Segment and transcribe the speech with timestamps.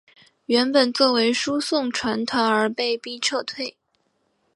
[0.47, 3.77] 原本作为输送船团而被逼撤退。